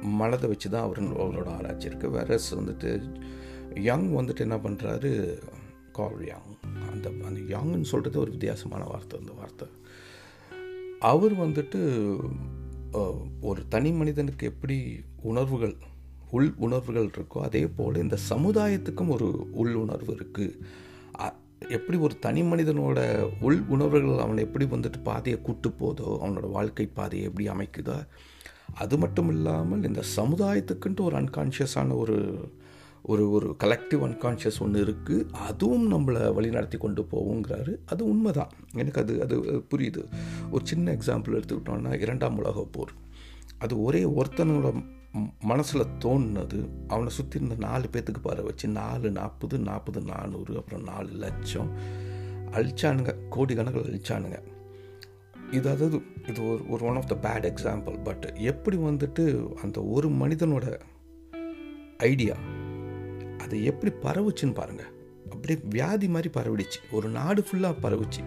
மலத்தை 0.04 0.50
வச்சு 0.50 0.70
தான் 0.70 0.82
அவர் 0.82 1.14
அவரோட 1.14 1.46
ஆராய்ச்சி 1.46 1.88
இருக்குது 1.88 2.10
வேற 2.10 2.40
வந்துட்டு 2.56 3.12
யங் 3.76 4.16
வந்துட்டு 4.16 4.40
என்ன 4.40 4.58
பண்ணுறாரு 4.58 5.40
கால் 5.92 6.28
யங் 6.28 6.58
அந்த 6.92 7.12
அந்த 7.24 7.58
யங்னு 7.58 7.82
சொல்கிறது 7.82 8.20
ஒரு 8.20 8.30
வித்தியாசமான 8.30 8.84
வார்த்தை 8.84 9.20
அந்த 9.20 9.32
வார்த்தை. 9.32 9.68
அவர் 11.00 11.40
வந்துட்டு 11.40 11.80
ஒரு 13.42 13.68
தனி 13.68 13.92
மனிதனுக்கு 13.92 14.48
எப்படி 14.48 15.00
உணர்வுகள் 15.22 15.76
உள் 16.32 16.54
உணர்வுகள் 16.58 17.06
இருக்கோ 17.06 17.42
அதே 17.42 17.68
போல் 17.68 17.96
இந்த 17.96 18.18
சமுதாயத்துக்கும் 18.30 19.08
ஒரு 19.08 19.48
உள் 19.52 19.74
உணர்வு 19.74 20.14
இருக்குது 20.14 20.60
எப்படி 21.70 21.98
ஒரு 21.98 22.20
தனி 22.20 22.42
மனிதனோட 22.42 23.28
உள் 23.42 23.62
உணர்வுகள் 23.68 24.18
அவனை 24.18 24.44
எப்படி 24.44 24.66
வந்துட்டு 24.66 25.04
பாதையை 25.04 25.42
கூட்டு 25.42 25.70
போதோ 25.70 26.18
அவனோட 26.22 26.52
வாழ்க்கை 26.52 26.86
பாதையை 26.86 27.28
எப்படி 27.28 27.48
அமைக்குதோ 27.48 28.08
அது 28.74 28.98
மட்டும் 28.98 29.30
இல்லாமல் 29.30 29.84
இந்த 29.84 30.02
சமுதாயத்துக்குன்ட்டு 30.16 31.02
ஒரு 31.02 31.22
அன்கான்ஷியஸான 31.22 31.96
ஒரு 31.96 32.50
ஒரு 33.06 33.32
ஒரு 33.32 33.56
கலெக்டிவ் 33.64 34.04
அன்கான்ஷியஸ் 34.06 34.60
ஒன்று 34.60 34.86
இருக்குது 34.86 35.32
அதுவும் 35.32 35.92
நம்மளை 35.92 36.12
வழிநடத்தி 36.12 36.78
கொண்டு 36.78 37.08
போவோங்கிறாரு 37.12 37.76
அது 37.86 38.06
உண்மைதான். 38.06 38.50
எனக்கு 38.74 39.02
அது 39.02 39.22
அது 39.22 39.38
புரியுது. 39.42 40.06
ஒரு 40.52 40.66
சின்ன 40.66 40.92
எக்ஸாம்பிள் 40.92 41.42
எடுத்துக்கிட்டோன்னா 41.42 42.00
இரண்டாம் 42.00 42.38
உலக 42.38 42.68
போர். 42.72 42.92
அது 43.60 43.84
ஒரே 43.84 44.04
ஒருத்தனோட 44.04 44.86
மனசில் 45.42 45.92
தோணுனது 46.00 46.68
அவனை 46.88 47.12
சுற்றி 47.12 47.42
இருந்த 47.42 47.68
நாலு 47.68 47.90
பேர்த்துக்கு 47.92 48.22
பாரு 48.22 48.44
வச்சு 48.44 48.68
நாலு 48.68 49.12
நாற்பது 49.12 49.60
நாற்பது 49.60 50.02
நானூறு 50.02 50.58
அப்புறம் 50.58 50.84
நாலு 50.84 51.10
லட்சம். 51.10 51.72
அழிச்சானுங்க. 52.52 53.16
கோடி 53.30 53.56
கணக்கில் 53.56 53.84
அழிச்சானுங்க. 53.84 54.40
இது 55.58 55.70
அதாவது 55.70 56.02
இது 56.28 56.40
ஒரு 56.50 56.62
ஒரு 56.70 56.86
one 56.86 56.96
of 56.96 57.12
the 57.12 57.16
bad 57.26 57.48
example 57.50 58.04
but 58.04 58.26
எப்படி 58.52 58.78
வந்துட்டு 58.78 59.24
அந்த 59.64 59.84
ஒரு 59.96 60.10
மனிதனோட 60.10 60.68
ஐடியா 61.98 62.36
அது 63.38 63.64
எப்படி 63.64 63.92
பரவுச்சுன்னு 64.02 64.54
பாருங்கள் 64.54 64.92
அப்படியே 65.30 65.60
வியாதி 65.70 66.08
மாதிரி 66.08 66.30
பரவிடுச்சு. 66.38 66.80
ஒரு 66.92 67.08
நாடு 67.10 67.42
ஃபுல்லாக 67.42 67.76
பரவுச்சு. 67.82 68.22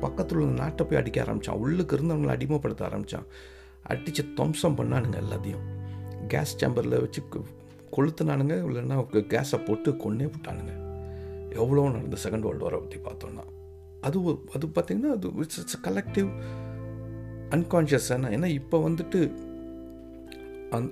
பக்கத்தில் 0.00 0.38
உள்ள 0.38 0.50
நாட்டை 0.50 0.86
போய் 0.86 0.98
அடிக்க 0.98 1.20
ஆரம்பித்தான் 1.20 1.56
உள்ளுக்கு 1.56 1.96
இருந்தவங்களை 1.96 2.32
அடிமைப்படுத்த 2.36 2.82
ஆரம்பித்தான் 2.82 3.26
அடித்து 3.82 4.24
துவம்சம் 4.34 4.76
பண்ணானுங்க 4.76 5.18
எல்லாத்தையும். 5.22 5.64
கேஸ் 6.28 6.64
சேம்பரில் 6.64 7.00
வச்சு 7.00 7.22
கொளுத்துனானுங்க 7.96 8.54
இல்லைன்னா 8.66 8.96
கேஸை 9.32 9.58
போட்டு 9.64 9.92
கொன்னே 9.92 10.30
விட்டானுங்க. 10.34 10.72
எவ்வளோ 11.54 11.88
நடந்த 11.88 12.16
செகண்ட் 12.24 12.46
வேர்ல்டு 12.46 12.66
வாரை 12.66 12.80
பற்றி 12.80 12.98
பார்த்தோன்னா 12.98 13.44
அது 14.00 14.18
அது 14.54 14.66
பார்த்திங்கன்னா 14.66 15.10
அது 15.16 15.28
இட்ஸ் 15.34 15.60
இட்ஸ் 15.60 15.80
கலெக்டிவ் 15.80 16.28
அன்கான்ஷியஸ் 17.52 18.10
ஏன்னா 18.10 18.46
இப்போ 18.46 18.88
வந்துட்டு 18.88 19.32
அந் 20.70 20.88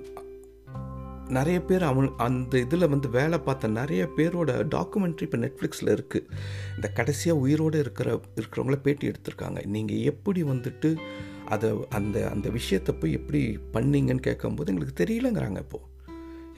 நிறைய 1.27 1.61
பேர் 1.61 1.83
அவன் 1.83 2.09
அந்த 2.17 2.59
இதில் 2.59 2.87
வந்து 2.87 3.09
வேலை 3.09 3.39
பார்த்த 3.39 3.67
நிறைய 3.67 4.07
பேரோட 4.17 4.67
டாக்குமெண்ட்ரி 4.75 5.21
இப்போ 5.21 5.37
நெட்ஃப்ளிக்ஸில் 5.37 5.91
இருக்குது 5.95 6.27
இந்த 6.75 6.87
கடைசியாக 6.87 7.39
உயிரோடு 7.39 7.79
இருக்கிற 7.79 8.21
இருக்கிறவங்கள 8.35 8.75
பேட்டி 8.75 9.07
எடுத்திருக்காங்க. 9.07 9.65
நீங்கள் 9.65 9.97
எப்படி 9.97 10.43
வந்துட்டு 10.43 10.97
அதை 11.45 11.69
அந்த 11.89 12.29
அந்த 12.29 12.49
விஷயத்தை 12.49 12.95
போய் 12.95 13.11
எப்படி 13.11 13.57
பண்ணீங்கன்னு 13.73 14.19
கேட்கும்போது 14.19 14.73
எங்களுக்கு 14.73 15.05
தெரியலங்கிறாங்க 15.05 15.57
இப்போது 15.57 15.87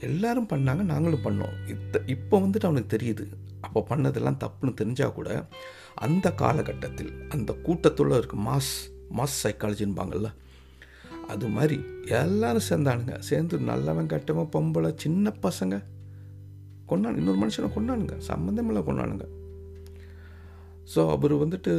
எல்லாரும் 0.00 0.48
பண்ணாங்க 0.48 0.82
நாங்களும் 0.82 1.24
பண்ணோம். 1.24 1.54
இத்த 1.66 2.02
இப்போ 2.06 2.40
வந்துட்டு 2.40 2.64
அவனுக்கு 2.64 2.96
தெரியுது. 2.96 3.26
அப்போ 3.60 3.86
பண்ணதெல்லாம் 3.88 4.40
தப்புன்னு 4.44 4.74
தெரிஞ்சால் 4.80 5.12
கூட 5.12 5.48
அந்த 5.94 6.30
காலகட்டத்தில் 6.30 7.26
அந்த 7.28 7.56
கூட்டத்துள்ள 7.66 8.16
இருக்க 8.16 8.36
மாஸ் 8.36 8.93
மாஸ் 9.16 9.36
சைக்காலஜின்பாங்கள்ல 9.42 10.32
அது 11.28 11.48
மாதிரி 11.48 11.84
எல்லாரும் 12.06 12.68
சேர்ந்தானுங்க. 12.68 13.18
சேர்ந்து 13.18 13.58
நல்லவன் 13.58 14.06
கெட்டவன் 14.06 14.48
பொம்பளை 14.52 14.92
சின்ன 14.96 15.32
பசங்க 15.42 15.84
கொண்டான் 16.86 17.16
இன்னொரு 17.16 17.46
மனுஷனை 17.46 17.68
கொண்டானுங்க 17.76 18.18
சம்மந்தமில்லை 18.18 18.82
கொண்டானுங்க 18.82 19.26
ஸோ 20.94 21.08
அவர் 21.10 21.34
வந்துட்டு 21.34 21.72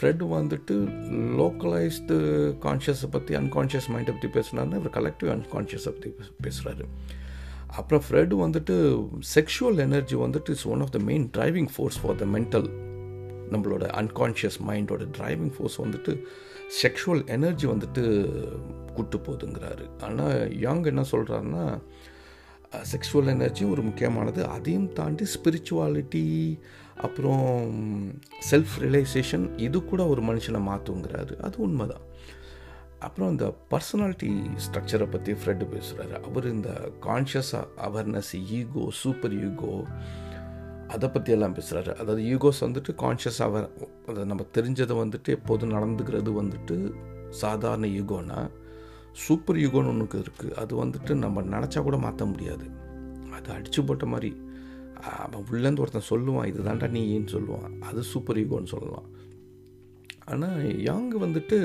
ஃப்ரெட் 0.00 0.22
வந்துட்டு 0.28 0.74
லோக்கலைஸ்டு 1.40 2.16
கான்ஷியஸை 2.60 3.06
பற்றி 3.10 3.36
அன்கான்ஷியஸ் 3.36 3.88
மைண்டை 3.88 4.12
பற்றி 4.12 4.28
பேசுனாருன்னு 4.28 4.84
இவர் 4.84 4.90
கலெக்டிவ் 4.90 5.26
அன்கான்ஷியஸை 5.26 5.84
பற்றி 5.84 6.14
பேசுகிறாரு 6.42 6.84
அப்புறம் 7.66 8.04
ஃப்ரெட் 8.10 8.42
வந்துட்டு 8.42 9.06
செக்ஷுவல் 9.34 9.76
எனர்ஜி 9.76 10.16
வந்துட்டு 10.16 10.50
is 10.50 10.66
one 10.66 10.80
of 10.80 10.92
the 10.92 10.98
main 10.98 11.30
driving 11.36 11.68
force 11.76 12.00
for 12.02 12.14
the 12.14 12.24
mental 12.24 12.89
நம்மளோட 13.52 13.84
அன்கான்ஷியஸ் 14.00 14.58
மைண்டோட 14.68 15.06
டிரைவிங் 15.18 15.52
ஃபோர்ஸ் 15.56 15.78
வந்துட்டு 15.82 16.14
செக்ஷுவல் 16.82 17.22
எனர்ஜி 17.26 17.66
வந்துட்டு 17.66 18.04
கூட்டு 18.94 19.18
போகுதுங்கிறாரு. 19.18 19.84
ஆனால் 20.02 20.58
யாங் 20.58 20.84
என்ன 20.84 21.04
சொல்கிறாருன்னா 21.12 21.64
செக்ஷுவல் 22.92 23.32
எனர்ஜி 23.36 23.64
ஒரு 23.64 23.82
முக்கியமானது. 23.82 24.40
அதையும் 24.48 24.92
தாண்டி 24.92 25.24
ஸ்பிரிச்சுவாலிட்டி 25.34 26.26
அப்புறம் 26.96 27.48
செல்ஃப் 28.50 28.74
ரியலைசேஷன் 28.78 29.46
இது 29.58 29.78
கூட 29.84 30.06
ஒரு 30.06 30.22
மனுஷனை 30.22 30.60
மாற்றுங்கிறாரு 30.68 31.36
அது 31.46 31.58
உண்மைதான். 31.58 32.06
அப்புறம் 33.06 33.30
இந்த 33.30 33.46
பர்சனாலிட்டி 33.70 34.30
ஸ்ட்ரக்சரை 34.64 35.06
பற்றி 35.10 35.32
ஃப்ரெண்டு 35.32 35.66
பேசுகிறாரு 35.74 36.14
அவர் 36.28 36.46
இந்த 36.50 36.70
conscious 37.06 37.52
awareness 37.86 38.32
ego 38.58 38.84
super 39.02 39.36
ego 39.46 39.72
அதை 40.94 41.06
பற்றியெல்லாம் 41.14 41.54
பேசுகிறாரு 41.56 41.92
அதாவது 42.00 42.22
ஈகோஸ் 42.32 42.64
வந்துட்டு 42.66 42.92
கான்ஷியஸ் 43.02 43.40
அவர் 43.46 43.66
அதை 44.10 44.24
நம்ம 44.30 44.46
தெரிஞ்சதை 44.56 44.94
வந்துட்டு 45.02 45.30
எப்போதும் 45.38 45.74
நடந்துக்கிறது 45.76 46.30
வந்துட்டு 46.40 46.76
சாதாரண 47.42 47.88
ஈகோனா 48.00 48.38
சூப்பர் 49.24 49.58
ஈகோன்னு 49.64 49.90
ஒன்றுக்கு 49.92 50.18
இருக்குது 50.24 50.56
அது 50.62 50.72
வந்துட்டு 50.82 51.12
நம்ம 51.24 51.42
நினச்சா 51.54 51.80
கூட 51.88 51.96
மாற்ற 52.04 52.24
முடியாது. 52.32 52.66
அது 53.36 53.48
அடிச்சு 53.56 53.80
போட்ட 53.88 54.06
மாதிரி 54.12 54.30
அவன் 55.24 55.44
உள்ளேருந்து 55.50 55.82
ஒருத்தன் 55.84 56.10
சொல்லுவான் 56.10 56.48
இது 56.50 56.64
தாண்டா 56.66 56.88
நீ 56.96 57.02
ஏன்னு 57.14 57.32
சொல்லுவான். 57.36 57.76
அது 57.88 58.00
சூப்பர் 58.12 58.40
ஈகோன்னு 58.42 58.72
சொல்லலாம். 58.74 59.08
ஆனால் 60.32 60.58
யாங் 60.88 61.08
வந்துட்டு 61.26 61.58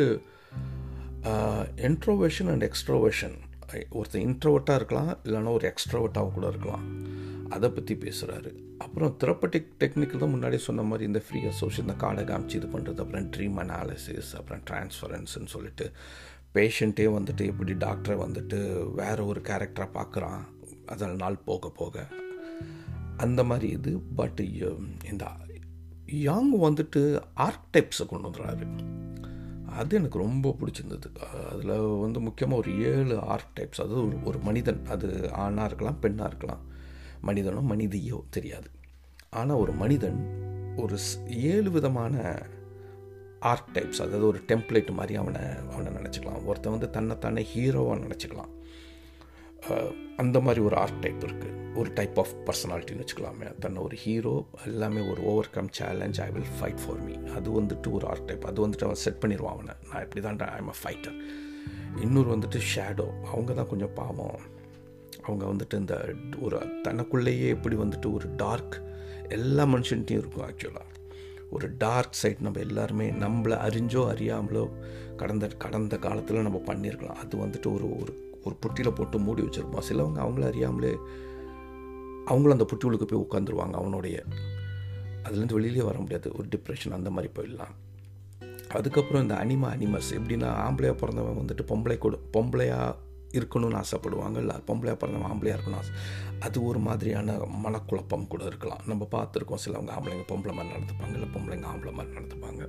இன்ட்ரோவேஷன் 1.88 2.50
அண்ட் 2.54 2.66
எக்ஸ்ட்ரோவேஷன் 2.70 3.36
ஒருத்தன் 4.00 4.26
இன்ட்ரோவர்ட்டாக 4.28 4.80
இருக்கலாம் 4.80 5.12
இல்லைன்னா 5.26 5.54
ஒரு 5.58 5.68
எக்ஸ்ட்ரோவர்ட்டாக 5.72 6.34
கூட 6.38 6.48
இருக்கலாம். 6.54 6.86
அதை 7.50 7.70
பற்றி 7.70 7.96
பேசுகிறாரு 7.96 8.52
அப்புறம் 8.78 9.16
தெரப்பட்டிக் 9.24 9.70
டெக்னிக் 9.80 10.18
தான் 10.18 10.30
முன்னாடியே 10.30 10.62
சொன்ன 10.64 10.82
மாதிரி 10.82 11.06
இந்த 11.06 11.22
ஃப்ரீ 11.28 11.40
அசோசியேஷன் 11.40 11.86
இந்த 11.88 12.06
கார்டை 12.06 12.24
காமிச்சு 12.32 12.56
இது 12.56 12.68
பண்ணுறது 12.68 13.00
அப்புறம் 13.00 13.30
ட்ரீம் 13.30 13.58
அனாலிசிஸ் 13.64 14.32
அப்புறம் 14.36 14.64
டிரான்ஸ்ஃபரன்ஸ்னு 14.72 15.46
சொல்லிட்டு 15.46 15.92
பேஷண்ட்டே 16.54 17.06
வந்துட்டு 17.18 17.46
எப்படி 17.46 17.74
டாக்டரை 17.74 18.16
வந்துட்டு 18.26 18.92
வேற 18.94 19.26
ஒரு 19.26 19.42
கேரக்டராக 19.42 19.90
பார்க்குறான். 19.94 20.44
அதில் 20.86 21.16
நாள் 21.16 21.44
போக 21.46 21.70
போக. 21.70 22.08
அந்த 23.18 23.44
மாதிரி 23.44 23.72
இது. 23.72 24.00
பட் 24.16 24.40
um, 24.40 24.86
இந்த 25.12 25.26
யாங் 26.06 26.52
வந்துட்டு 26.62 27.22
ஆர்க்டைப்ஸை 27.36 28.06
கொண்டு 28.08 28.28
வந்துடுறாரு. 28.28 28.66
அது 29.66 29.98
எனக்கு 29.98 30.18
ரொம்ப 30.18 30.56
பிடிச்சிருந்தது. 30.60 31.08
அதில் 31.52 31.74
வந்து 31.78 32.20
முக்கியமாக 32.20 32.60
ஒரு 32.60 32.82
ஏழு 32.82 33.16
ஆர்க்டைப்ஸ் 33.16 33.82
அதாவது 33.82 34.08
ஒரு 34.08 34.18
ஒரு 34.24 34.40
மனிதன். 34.40 34.86
அது 34.86 35.30
ஆணாக 35.34 35.66
இருக்கலாம் 35.66 36.00
பெண்ணாக 36.00 36.28
இருக்கலாம். 36.28 36.64
மனிதனோ 37.22 37.64
மனிதியோ 37.74 38.20
தெரியாது. 38.38 38.70
ஆனால் 39.40 39.62
ஒரு 39.64 39.74
மனிதன் 39.84 40.20
ஒரு 40.84 40.98
ஏழு 41.54 41.70
விதமான 41.72 42.14
ஆர்ட் 43.52 43.72
டைப்ஸ் 43.76 44.02
அதாவது 44.04 44.28
ஒரு 44.28 44.40
டெம்ப்ளேட் 44.50 44.92
மாதிரி 45.00 45.16
அவனை 45.22 45.42
அவனை 45.74 45.90
நினச்சிக்கலாம். 45.98 46.46
ஒருத்தன் 46.50 46.76
வந்து 46.76 46.90
தன்னைத்தானே 46.90 47.42
ஹீரோவாக 47.54 47.98
நினச்சிக்கலாம். 48.06 48.54
அந்த 50.22 50.38
மாதிரி 50.46 50.62
ஒரு 50.66 50.76
ஆர்ட் 50.82 51.00
டைப் 51.04 51.24
இருக்குது 51.28 51.54
ஒரு 51.80 51.90
டைப் 51.94 52.18
ஆஃப் 52.22 52.34
பர்சனாலிட்டின்னு 52.48 53.04
வச்சுக்கலாமே. 53.04 53.48
தன்னை 53.64 53.80
ஒரு 53.84 53.96
ஹீரோ 54.04 54.34
எல்லாமே 54.66 55.02
ஒரு 55.12 55.22
overcome 55.56 55.72
challenge 55.80 56.20
I 56.26 56.30
will 56.36 56.52
fight 56.58 56.82
for 56.84 57.02
me 57.08 57.16
அது 57.38 57.50
வந்துட்டு 57.60 57.88
ஒரு 57.98 58.06
ஆர்ட் 58.12 58.28
டைப் 58.30 58.46
அது 58.52 58.68
வந்துட்டு 58.68 58.88
அவன் 58.88 59.02
செட் 59.06 59.22
பண்ணிடுவான் 59.24 59.56
அவனை. 59.58 59.74
நான் 59.90 60.04
இப்படி 60.06 60.22
தான் 60.28 60.40
ஐ 60.58 60.60
எம் 60.64 60.74
அ 60.76 60.78
ஃபைட்டர் 60.82 61.18
இன்னொரு 62.04 62.30
வந்துட்டு 62.36 62.62
ஷேடோ 62.74 63.08
அவங்க 63.32 63.54
தான் 63.54 63.72
கொஞ்சம் 63.74 63.94
பாவம். 64.02 64.40
அவங்க 65.26 65.46
வந்துட்டு 65.46 65.74
இந்த 65.74 66.14
ஒரு 66.40 66.82
தனக்குள்ளேயே 66.82 67.48
எப்படி 67.48 67.76
வந்துட்டு 67.76 68.14
ஒரு 68.14 68.30
டார்க் 68.38 68.82
எல்லா 69.30 69.64
மனுஷன்ட்டையும் 69.64 70.18
இருக்கும் 70.18 70.50
ஆக்சுவலாக 70.50 70.94
ஒரு 71.50 71.76
டார்க் 71.78 72.14
சைட் 72.14 72.40
நம்ம 72.40 72.60
எல்லாருமே 72.60 73.12
நம்மளை 73.12 73.56
அறிஞ்சோ 73.68 74.02
அறியாமலோ 74.14 74.70
கடந்த 75.16 75.48
கடந்த 75.48 75.98
காலத்தில் 75.98 76.42
நம்ம 76.42 76.62
பண்ணியிருக்கலாம். 76.66 77.16
அது 77.24 77.38
வந்துட்டு 77.38 77.74
ஒரு 77.74 77.96
ஒரு 77.96 78.34
ஒரு 78.44 78.56
புட்டியில் 78.62 78.96
போட்டு 78.96 79.20
மூடி 79.20 79.42
வச்சுருப்போம். 79.42 79.82
சிலவங்க 79.90 80.20
அவங்கள 80.20 80.46
அறியாமலே 80.46 80.98
அவங்களும் 82.26 82.60
அந்த 82.60 82.66
புட்டிகளுக்கு 82.74 83.04
போய் 83.04 83.26
உட்காந்துருவாங்க 83.32 83.72
அவனுடைய. 83.72 84.24
அதுலேருந்து 85.24 85.54
வெளியிலே 85.54 85.82
வர 85.82 85.98
முடியாது. 85.98 86.32
ஒரு 86.38 86.48
டிப்ரெஷன் 86.56 86.92
அந்த 86.92 87.10
மாதிரி 87.10 87.34
போயிடலாம். 87.36 87.74
அதுக்கப்புறம் 88.70 89.22
இந்த 89.22 89.36
அனிமா 89.36 89.70
அனிமஸ் 89.72 90.14
எப்படின்னா 90.14 90.50
ஆம்பளையாக 90.68 90.98
பிறந்தவன் 90.98 91.46
வந்துட்டு 91.46 91.66
பொம்பளை 91.68 91.98
கூட 91.98 92.18
பொம்பளையாக 92.34 92.96
இருக்கணும்னு 93.40 93.82
ஆசைப்படுவாங்கல்ல. 93.82 94.54
பொம்பளையாக 94.68 94.94
பிறந்த 94.94 95.28
ஆம்பளையாக 95.32 95.58
இருக்கணும் 95.58 95.80
ஆசை. 95.82 95.94
அது 96.40 96.64
ஒரு 96.64 96.80
மாதிரியான 96.80 97.38
மனக்குழப்பம் 97.66 98.28
கூட 98.28 98.44
இருக்கலாம். 98.46 98.82
நம்ம 98.86 99.08
பார்த்துருக்கோம் 99.12 99.64
சிலவங்க 99.66 99.94
ஆம்பளைங்க 99.98 100.26
பொம்பளை 100.34 100.54
மாதிரி 100.54 100.74
நடந்துப்பாங்க 100.76 101.14
இல்லை 101.14 101.30
பொம்பளைங்க 101.36 101.68
ஆம்பளை 101.74 101.94
மாதிரி 101.94 102.16
நடந்துப்பாங்க. 102.18 102.64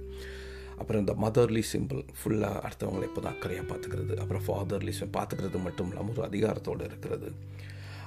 அப்புறம் 0.78 1.00
இந்த 1.00 1.14
மதர்லி 1.24 1.62
சிம்பிள் 1.72 2.00
ஃபுல்லாக 2.18 2.62
அடுத்தவங்களை 2.66 3.02
எப்போ 3.02 3.20
தான் 3.20 3.34
அக்கறையாக 3.34 3.66
பார்த்துக்கிறது. 3.70 4.16
அப்புறம் 4.16 4.44
ஃபாதர்லி 4.46 4.92
சிம்பிள் 5.00 5.16
பார்த்துக்கிறது 5.18 5.62
மட்டும் 5.62 5.88
இல்லாமல் 5.88 6.16
ஒரு 6.16 6.28
அதிகாரத்தோடு 6.28 6.84
இருக்கிறது. 6.84 7.30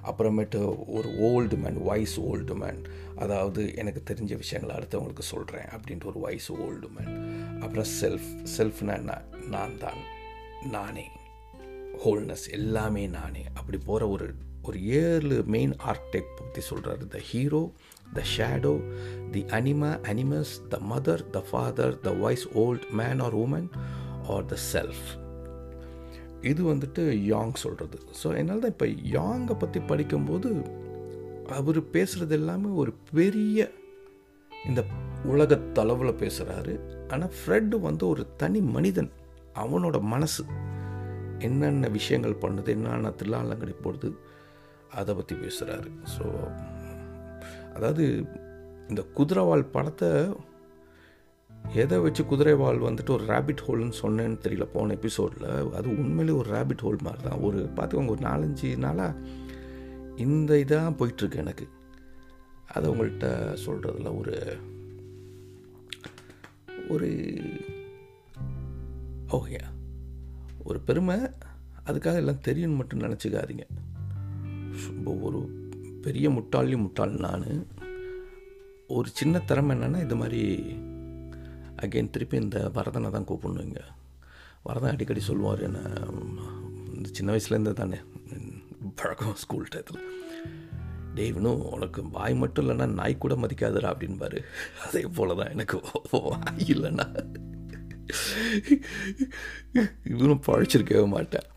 அப்புறமேட்டு 0.09 0.59
ஒரு 0.87 1.09
old 1.29 1.55
man 1.57 1.83
wise 1.83 2.21
old 2.21 2.55
man 2.55 2.81
அதாவது 3.15 3.75
எனக்கு 3.75 4.13
தெரிஞ்ச 4.13 4.37
விஷயங்களை 4.37 4.73
அடுத்தவங்களுக்கு 4.77 5.25
சொல்கிறேன் 5.33 5.65
அப்படின்ட்டு 5.65 6.03
ஒரு 6.03 6.19
வைஸ் 6.19 6.51
ஓல்டு 6.51 6.89
மேன் 6.97 7.15
அப்புறம் 7.61 7.89
செல்ஃப் 8.01 8.29
செல்ஃப்னா 8.57 8.93
என்ன? 8.93 9.21
நான் 9.49 9.77
தான் 9.77 10.01
நானே. 10.71 11.05
ஹோல்னஸ் 12.05 12.51
எல்லாமே 12.51 13.07
நானே. 13.07 13.43
அப்படி 13.53 13.77
போகிற 13.77 14.09
ஒரு 14.09 14.33
ஒரு 14.61 14.83
ஏழு 14.85 15.43
மெயின் 15.45 15.71
ஆர்டைப் 15.71 16.31
பற்றி 16.35 16.61
சொல்கிறாரு 16.69 17.07
the 17.07 17.17
hero 17.17 17.71
the 18.13 18.21
shadow 18.37 18.73
the 19.31 19.45
anima 19.47 19.91
animus 20.11 20.53
the 20.69 20.77
mother 20.89 21.29
the 21.29 21.43
father 21.51 21.99
the 21.99 22.11
voice 22.11 22.47
old 22.53 22.85
man 22.89 23.19
or 23.19 23.37
woman 23.37 23.69
or 24.27 24.45
the 24.45 24.55
self 24.73 25.07
இது 26.41 26.73
வந்துட்டு 26.73 27.09
யாங் 27.09 27.53
சொல்கிறது 27.53 27.99
ஸோ 28.23 28.35
என்னால் 28.35 28.59
தான் 28.59 28.71
இப்போ 28.71 28.85
யாங்கை 28.85 29.55
பற்றி 29.59 29.79
படிக்கும்போது 29.79 30.51
அவர் 31.49 31.79
பேசுகிறது 31.81 32.29
எல்லாமே 32.29 32.67
ஒரு 32.67 32.93
பெரிய 33.13 33.71
இந்த 34.67 34.83
உலகத்தளவில் 35.25 36.13
பேசுகிறாரு 36.13 36.73
ஆனால் 37.07 37.33
ஃப்ரெட்டு 37.37 37.79
வந்து 37.79 38.07
ஒரு 38.07 38.27
தனி 38.37 38.59
மனிதன். 38.59 39.11
அவனோட 39.55 40.01
மனசு. 40.01 40.43
என்னென்ன 41.39 41.87
விஷயங்கள் 41.87 42.41
பண்ணுது 42.41 42.67
என்னென்ன 42.67 43.09
தில்லாலங்கடி 43.09 43.75
போடுது 43.83 44.15
அதை 44.89 45.15
பற்றி 45.15 45.35
பேசுகிறாரு 45.35 45.89
ஸோ 46.17 46.25
அதாவது 47.73 48.25
இந்த 48.87 49.05
குதிரைவால் 49.17 49.71
படத்தை 49.71 50.35
எதை 51.73 51.97
வச்சு 51.99 52.23
குதிரைவால் 52.23 52.79
வந்துட்டு 52.79 53.09
ஒரு 53.09 53.25
ரேபிட் 53.25 53.63
ஹோல்னு 53.67 53.93
சொன்னேன்னு 54.01 54.37
தெரியல 54.43 54.63
போன 54.63 54.93
எபிசோடில் 54.93 55.73
அது 55.73 55.89
உண்மையிலே 55.89 56.37
ஒரு 56.37 56.49
ரேபிட் 56.49 56.83
ஹோல் 56.83 56.97
மாதிரி 57.01 57.23
தான். 57.29 57.39
ஒரு 57.39 57.69
பார்த்துக்கோங்க 57.75 58.07
ஒரு 58.07 58.21
நாலஞ்சு 58.21 58.77
நாளாக 58.77 59.17
இந்த 60.15 60.53
இதாக 60.55 60.95
போயிட்டுருக்கு 60.99 61.35
எனக்கு. 61.35 61.67
அதை 62.67 62.91
உங்கள்கிட்ட 62.91 63.27
சொல்கிறதுல 63.65 64.17
ஒரு 64.19 64.35
ஒரு 66.89 67.09
oh 69.29 69.37
ஓகே 69.37 69.59
ஒரு 70.69 70.79
பெருமை 70.87 71.15
அதுக்காக 71.85 72.19
எல்லாம் 72.21 72.41
தெரியும்னு 72.47 72.75
மட்டும் 72.75 72.99
நினச்சிக்காதீங்க. 72.99 73.65
ஒரு 75.21 75.39
பெரிய 76.01 76.29
முட்டாள்லையும் 76.29 76.85
முட்டாள் 76.85 77.15
நான். 77.25 77.47
ஒரு 78.87 79.09
சின்ன 79.13 79.39
திறமை 79.39 79.77
என்னென்னா 79.77 80.01
இது 80.01 80.15
மாதிரி 80.15 80.41
அகெயின் 81.81 82.09
திருப்பி 82.09 82.37
இந்த 82.43 82.71
வரதனை 82.75 83.09
தான் 83.09 83.27
கூப்பிடணுங்க. 83.29 83.81
வரதன் 84.63 84.91
அடிக்கடி 84.91 85.19
சொல்லுவார் 85.19 85.59
என்ன 85.59 85.79
இந்த 86.95 87.09
சின்ன 87.11 87.35
வயசுலேருந்து 87.35 87.73
தானே 87.73 87.97
பழக்கம் 88.95 89.35
ஸ்கூல் 89.35 89.67
டயத்தில் 89.75 90.07
டேய் 91.15 91.27
இவனும் 91.27 91.61
உனக்கு 91.75 92.09
வாய் 92.09 92.35
மட்டும் 92.35 92.65
இல்லைன்னா 92.65 92.87
நாய் 92.93 93.17
கூட 93.17 93.35
மதிக்காதுடா 93.35 93.89
அப்படின்பாரு. 93.93 94.39
அதே 94.87 95.01
போல 95.01 95.33
தான் 95.33 95.51
எனக்கு. 95.51 95.77
வாய் 96.11 96.65
இல்லைன்னா 96.67 97.07
இவனும் 100.03 100.45
பழச்சிருக்கவே 100.47 101.07
மாட்டேன். 101.07 101.47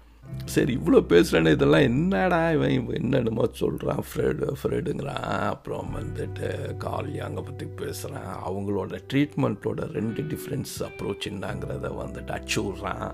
சரி 0.45 0.77
இவ்வளோ 0.77 0.99
பேசுகிறேன்னு 1.11 1.53
இதெல்லாம் 1.53 1.81
என்னடா 1.81 2.51
இவன்? 2.51 2.71
இவன் 2.71 2.99
என்னென்னமோ 3.01 3.49
சொல்கிறான் 3.53 4.03
ஃப்ரெடு 4.09 4.47
ஃப்ரெடுங்கிறான். 4.61 5.27
அப்புறம் 5.49 5.91
வந்துட்டு 5.97 6.49
காலியாங்க 6.85 7.41
பற்றி 7.43 7.67
பேசுகிறான் 7.67 8.31
அவங்களோட 8.49 9.01
ட்ரீட்மெண்ட்டோட 9.13 9.91
ரெண்டு 9.91 10.23
டிஃப்ரென்ஸ் 10.23 10.75
அப்ரோச் 10.89 11.29
என்னங்கிறத 11.31 11.91
வந்துட்டு 12.03 12.35
அச்சுடுறான். 12.39 13.13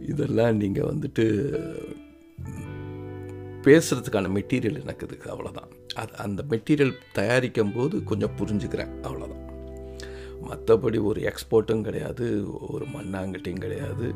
இதெல்லாம் 0.00 0.56
நீங்கள் 0.56 0.90
வந்துட்டு 0.92 1.26
பேசுகிறதுக்கான 3.66 4.30
மெட்டீரியல் 4.38 4.82
எனக்கு 4.82 5.06
இதுக்கு 5.06 5.30
அவ்வளோதான் 5.34 5.70
அது 5.94 6.12
அந்த 6.16 6.44
மெட்டீரியல் 6.50 6.94
தயாரிக்கும் 7.12 7.74
போது 7.74 8.04
கொஞ்சம் 8.04 8.36
புரிஞ்சுக்கிறேன் 8.40 8.94
அவ்வளோதான் 9.02 9.44
மற்றபடி 10.48 10.98
ஒரு 11.10 11.20
எக்ஸ்போர்ட்டும் 11.30 11.84
கிடையாது 11.88 12.26
ஒரு 12.74 12.86
மண்ணாங்கட்டியும் 12.94 13.64
கிடையாது. 13.64 14.06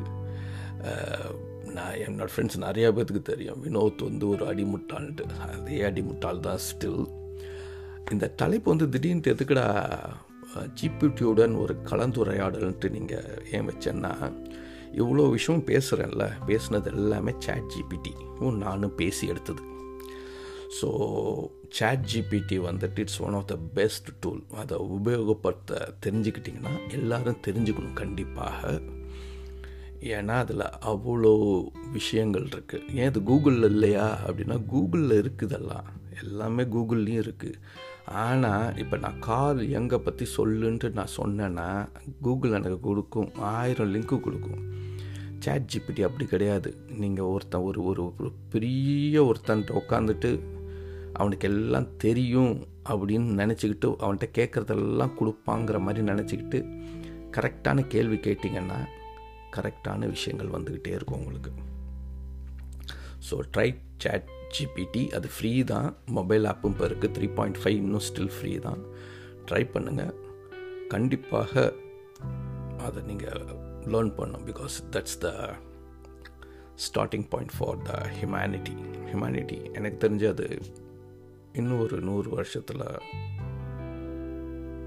நான் 1.75 1.97
என்னோடய 2.05 2.31
ஃப்ரெண்ட்ஸ் 2.33 2.59
நிறையா 2.65 2.89
பேர்த்துக்கு 2.95 3.21
தெரியும். 3.31 3.61
வினோத் 3.65 4.07
வந்து 4.09 4.25
ஒரு 4.29 4.43
அடிமுட்டான்ட்டு 4.51 5.25
அதே 5.47 5.79
அடிமுட்டாள் 5.89 6.45
தான் 6.47 6.61
ஸ்டில் 6.67 7.03
இந்த 8.11 8.31
தலைப்பு 8.41 8.67
வந்து 8.73 8.89
திடீர்னு 8.89 9.33
எதுக்குடா 9.33 9.65
ஜிபிடியுடன் 10.79 11.55
ஒரு 11.63 11.73
கலந்துரையாடல்ன்ட்டு 11.89 12.93
நீங்கள் 12.95 13.41
ஏன் 13.55 13.67
வச்சேன்னா 13.69 14.13
இவ்வளோ 15.01 15.23
விஷயம் 15.29 15.65
பேசுகிறேன்ல 15.71 16.25
பேசுனது 16.49 16.89
எல்லாமே 16.93 17.33
சேட் 17.45 17.71
ஜிபிடி 17.73 18.13
நானும் 18.65 18.95
பேசி 18.95 19.27
எடுத்தது. 19.27 19.63
ஸோ 20.67 20.89
சேட் 21.69 22.05
ஜிபிடி 22.13 22.59
வந்துட்டு 22.59 22.99
it's 22.99 23.21
one 23.21 23.33
of 23.33 23.45
the 23.45 23.55
best 23.55 24.09
tool 24.19 24.43
அதை 24.55 24.77
உபயோகப்படுத்த 24.77 25.81
தெரிஞ்சுக்கிட்டிங்கன்னா 26.05 26.73
எல்லோரும் 26.87 27.43
தெரிஞ்சுக்கணும் 27.47 27.93
கண்டிப்பாக. 27.93 28.81
ஏன்னா 30.01 30.35
அதில் 30.43 30.65
அவ்வளோ 30.91 31.65
விஷயங்கள் 31.91 32.43
இருக்குது 32.43 32.93
ஏன் 32.93 33.09
இது 33.11 33.19
கூகுளில் 33.19 33.63
இல்லையா? 33.63 34.19
அப்படின்னா 34.27 34.57
கூகுளில் 34.73 35.21
இருக்குதெல்லாம் 35.21 35.87
எல்லாமே 36.23 36.63
கூகுள்லேயும் 36.63 37.23
இருக்குது 37.25 37.59
ஆனால் 38.05 38.77
இப்போ 38.77 38.97
நான் 38.97 39.19
கால் 39.19 39.69
எங்கே 39.69 39.97
பற்றி 39.97 40.27
சொல்லுன்ட்டு 40.37 40.93
நான் 40.93 41.15
சொன்னேன்னா 41.17 41.87
கூகுள் 42.21 42.51
எனக்கு 42.51 42.79
கொடுக்கும். 42.79 43.31
ஆயிரம் 43.35 43.93
லிங்க்கு 43.93 44.19
கொடுக்கும். 44.19 44.61
சேட் 45.39 45.71
ஜிபிடி 45.73 46.01
அப்படி 46.01 46.25
கிடையாது. 46.25 46.75
நீங்கள் 46.89 47.25
ஒருத்தன் 47.25 47.61
ஒரு 47.61 47.83
ஒரு 47.83 48.31
பெரிய 48.49 49.23
ஒருத்தன்ட்ட 49.23 49.81
உட்காந்துட்டு 49.81 50.55
அவனுக்கு 51.17 51.47
எல்லாம் 51.51 51.89
தெரியும் 52.05 52.53
அப்படின்னு 52.91 53.29
நினச்சிக்கிட்டு 53.41 53.89
அவன்கிட்ட 54.03 54.27
கேட்குறதெல்லாம் 54.37 55.15
கொடுப்பாங்கிற 55.19 55.79
மாதிரி 55.85 56.03
நினச்சிக்கிட்டு 56.11 56.59
கரெக்டான 57.37 57.87
கேள்வி 57.93 58.17
கேட்டிங்கன்னா 58.27 58.79
கரெக்டான 59.55 60.07
விஷயங்கள் 60.15 60.53
வந்துக்கிட்டே 60.55 60.93
இருக்கும் 60.97 61.19
உங்களுக்கு. 61.19 61.51
ஸோ 63.27 63.37
ட்ரை 63.53 63.69
சேட் 64.03 64.27
ஜிபிடி 64.55 65.03
அது 65.17 65.27
ஃப்ரீ 65.35 65.51
தான். 65.71 65.87
மொபைல் 66.17 66.45
ஆப்பும் 66.51 66.73
இப்போ 66.73 66.85
இருக்குது 66.89 67.13
த்ரீ 67.17 67.27
பாயிண்ட் 67.39 67.59
ஃபைவ் 67.61 67.77
இன்னும் 67.83 68.05
ஸ்டில் 68.09 68.33
ஃப்ரீ 68.35 68.51
தான். 68.67 68.81
ட்ரை 69.49 69.63
பண்ணுங்கள் 69.73 70.13
கண்டிப்பாக 70.93 71.53
அதை 72.87 73.01
நீங்கள் 73.09 73.41
லேர்ன் 73.93 74.13
பண்ணும் 74.19 74.45
because 74.49 74.75
that's 74.95 75.19
the 75.25 75.29
starting 76.85 77.27
point 77.33 77.53
for 77.57 77.79
the 77.89 77.93
humanity 78.17 78.75
humanity 79.09 79.57
எனக்கு 79.77 79.97
தெரிஞ்சு 80.03 80.27
அது 80.33 80.47
இன்னும் 81.57 81.79
ஒரு 81.79 82.01
நூறு 82.01 82.29
வருஷத்தில் 82.29 82.83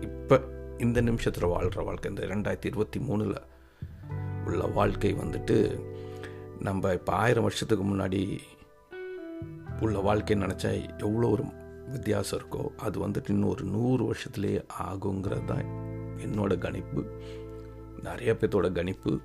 இப்போ 0.00 0.36
இந்த 0.78 1.00
நிமிஷத்தில் 1.00 1.46
வாழ்கிற 1.46 1.82
வாழ்க்கை 1.82 2.10
இந்த 2.10 2.26
ரெண்டாயிரத்தி 2.26 2.64
இருபத்தி 2.64 3.00
மூணில் 3.00 3.36
உள்ள 4.44 4.66
வாழ்க்கை 4.66 5.14
வந்துட்டு 5.14 5.80
நம்ம 6.58 6.92
இப்போ 6.92 7.12
ஆயிரம் 7.12 7.42
வருஷத்துக்கு 7.42 7.84
முன்னாடி 7.84 8.40
உள்ள 9.80 9.98
வாழ்க்கைன்னு 9.98 10.46
நினச்சா 10.46 10.70
எவ்வளோ 10.98 11.28
ஒரு 11.28 11.44
வித்தியாசம் 11.86 12.40
இருக்கோ 12.40 12.76
அது 12.76 13.08
வந்துட்டு 13.08 13.30
இன்னும் 13.30 13.48
ஒரு 13.48 13.64
நூறு 13.64 14.12
வருஷத்துலேயே 14.12 14.64
ஆகுங்கிறது 14.82 15.44
தான் 15.44 15.64
என்னோட 16.16 16.58
கணிப்பு. 16.58 17.02
நிறைய 18.02 18.32
பேர்த்தோட 18.32 18.72
கணிப்பு 18.72 19.20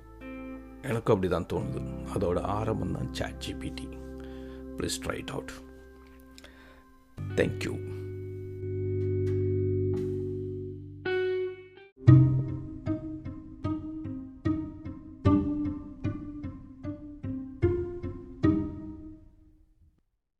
எனக்கும் 0.82 1.14
அப்படி 1.16 1.28
தான் 1.28 1.50
தோணுது. 1.52 1.80
அதோட 2.14 2.40
ஆரம்பம் 2.40 2.92
தான் 2.92 3.14
chat 3.14 3.44
GPT 3.46 3.86
please 4.76 4.98
try it 5.06 5.30
out 5.30 5.52
out 7.36 7.42
thank you 7.42 7.72